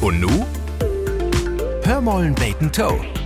Und 0.00 0.20
nu? 0.20 0.44
Hör 1.84 2.00
mollen 2.00 2.34
beten 2.34 2.70
Toe. 2.70 3.17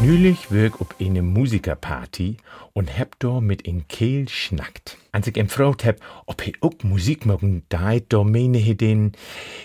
Nülich 0.00 0.50
wirk 0.50 0.80
op 0.80 0.94
eine 1.00 1.22
Musikerparty 1.22 2.36
und 2.72 2.96
heb 2.98 3.18
do 3.20 3.40
mit 3.40 3.62
in 3.62 3.86
Kehl 3.86 4.28
schnackt. 4.28 4.96
Als 5.12 5.26
ich 5.26 5.36
ihm 5.36 5.46
gefragt 5.46 5.84
hab, 5.84 5.96
ob 6.26 6.42
he 6.42 6.54
auch 6.60 6.72
Musik 6.82 7.26
mögen, 7.26 7.62
da 7.68 7.98
do 8.00 8.24
meine 8.24 8.58
he 8.58 8.74
den, 8.74 9.12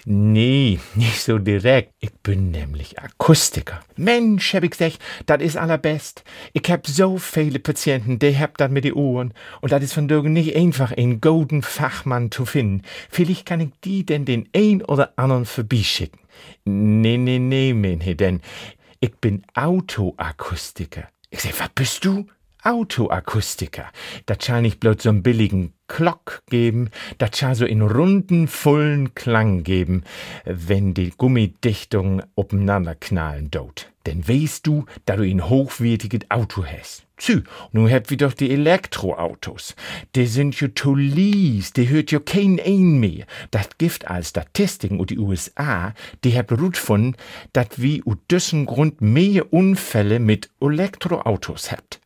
nee, 0.05 0.79
nicht 0.95 1.21
so 1.21 1.39
direkt. 1.39 1.93
Ich 1.99 2.13
bin 2.21 2.51
nämlich 2.51 2.99
Akustiker. 2.99 3.79
Mensch, 3.95 4.53
hab 4.53 4.63
ich 4.63 4.71
gesagt, 4.71 4.99
das 5.25 5.41
is 5.41 5.55
allerbest. 5.55 6.23
Ich 6.53 6.69
hab 6.69 6.85
so 6.85 7.17
viele 7.17 7.59
Patienten, 7.59 8.19
die 8.19 8.37
hab 8.37 8.57
dat 8.57 8.71
mit 8.71 8.83
die 8.83 8.93
Ohren. 8.93 9.33
Und 9.61 9.71
das 9.71 9.83
is 9.83 9.93
von 9.93 10.07
Dürgen 10.07 10.33
nicht 10.33 10.55
einfach, 10.55 10.91
einen 10.91 11.21
golden 11.21 11.61
Fachmann 11.61 12.29
zu 12.29 12.45
finden. 12.45 12.83
Vielleicht 13.09 13.45
kann 13.45 13.61
ich 13.61 13.69
die 13.83 14.05
denn 14.05 14.25
den 14.25 14.49
ein 14.55 14.83
oder 14.83 15.13
anderen 15.15 15.45
vorbeischicken. 15.45 16.19
Nee, 16.65 17.17
nee, 17.17 17.39
nee, 17.39 17.73
mein 17.73 18.01
he 18.01 18.15
denn. 18.15 18.41
Ich 18.99 19.15
bin 19.17 19.45
Autoakustiker. 19.53 21.09
Ich 21.29 21.41
sag, 21.41 21.59
was 21.59 21.69
bist 21.69 22.05
du? 22.05 22.25
Autoakustiker. 22.63 23.85
Das 24.25 24.43
schall 24.43 24.61
nicht 24.61 24.79
bloß 24.79 24.97
so 25.03 25.09
einen 25.09 25.23
billigen 25.23 25.73
Klock 25.87 26.43
geben, 26.49 26.89
das 27.17 27.37
schall 27.37 27.55
so 27.55 27.65
in 27.65 27.81
runden, 27.81 28.47
vollen 28.47 29.15
Klang 29.15 29.63
geben, 29.63 30.03
wenn 30.45 30.93
die 30.93 31.11
Gummidichtung 31.11 32.23
aufeinander 32.35 32.95
knallen 32.95 33.49
dort. 33.51 33.91
Denn 34.05 34.27
weißt 34.27 34.65
du, 34.65 34.85
da 35.05 35.15
du 35.15 35.23
ein 35.23 35.49
hochwertiges 35.49 36.29
Auto 36.29 36.65
hast. 36.65 37.07
Zü, 37.17 37.41
nu 37.71 37.89
habt 37.89 38.11
wir 38.11 38.17
doch 38.17 38.33
die 38.33 38.51
Elektroautos. 38.51 39.75
Die 40.15 40.27
sind 40.27 40.55
jo 40.59 40.67
to 40.67 40.93
lease, 40.93 41.73
die 41.73 41.89
hört 41.89 42.11
jo 42.11 42.19
kein 42.19 42.59
ein 42.63 42.99
mehr. 42.99 43.25
Das 43.49 43.69
Gift 43.77 44.07
als 44.07 44.29
Statistiken 44.29 44.99
und 44.99 45.09
die 45.09 45.17
USA, 45.17 45.93
die 46.23 46.37
hab 46.37 46.51
rut 46.51 46.77
von, 46.77 47.15
dat 47.53 47.81
wie 47.81 48.03
u 48.05 48.15
düssen 48.29 48.67
Grund 48.67 49.01
mehr 49.01 49.51
Unfälle 49.51 50.19
mit 50.19 50.51
Elektroautos 50.61 51.71
habt. 51.71 51.99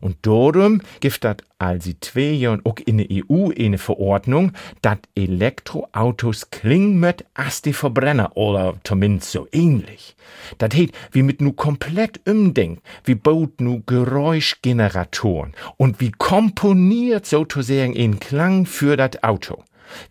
Und 0.00 0.16
darum 0.22 0.80
gibt 1.00 1.24
dat 1.24 1.42
also 1.58 1.90
zwei 2.00 2.32
Jahren 2.32 2.62
auch 2.64 2.76
in 2.84 2.98
der 2.98 3.06
EU 3.10 3.50
eine 3.58 3.78
Verordnung, 3.78 4.52
dat 4.82 5.00
Elektroautos 5.14 6.50
klingen 6.50 7.00
mit 7.00 7.24
as 7.34 7.62
die 7.62 7.72
Verbrenner 7.72 8.36
oder 8.36 8.74
zumindest 8.84 9.32
so 9.32 9.46
ähnlich. 9.52 10.16
Dat 10.58 10.74
heet, 10.74 10.92
wie 11.12 11.22
mit 11.22 11.40
nu 11.40 11.52
komplett 11.52 12.20
umdenkt, 12.28 12.82
wie 13.04 13.14
baut 13.14 13.60
nu 13.60 13.82
Geräuschgeneratoren 13.86 15.54
und 15.76 16.00
wie 16.00 16.10
komponiert 16.10 17.26
sozusagen 17.26 17.94
in 17.94 18.20
Klang 18.20 18.66
für 18.66 18.96
dat 18.96 19.22
Auto. 19.24 19.64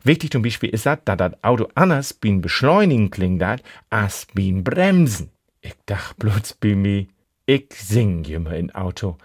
Wichtig 0.04 0.32
zum 0.32 0.42
Beispiel 0.42 0.70
ist 0.70 0.86
dat, 0.86 1.08
dass 1.08 1.18
das 1.18 1.44
Auto 1.44 1.68
anders 1.76 2.14
bin 2.14 2.42
beschleunigen 2.42 3.10
klingt 3.10 3.42
dat, 3.42 3.62
as 3.90 4.28
bin 4.34 4.64
bremsen. 4.64 5.30
Ich 5.62 5.76
dach 5.86 6.14
bloß 6.14 6.56
bei 6.60 6.76
mir, 6.76 7.08
ich 7.46 7.68
sing 7.74 8.26
immer 8.26 8.54
in 8.54 8.74
Auto. 8.76 9.18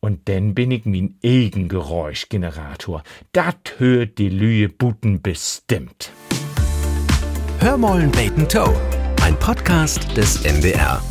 Und 0.00 0.28
dann 0.28 0.54
bin 0.54 0.70
ich 0.70 0.84
min 0.84 1.18
eigen 1.24 1.68
Geräuschgenerator. 1.68 3.02
Dat 3.32 3.74
hört 3.78 4.18
die 4.18 4.28
Lühe 4.28 4.68
Buten 4.68 5.22
bestimmt. 5.22 6.12
Hör 7.60 7.76
mollen 7.76 8.12
beten 8.12 8.48
Toe. 8.48 8.74
Ein 9.22 9.36
Podcast 9.38 10.16
des 10.16 10.44
MDR. 10.44 11.02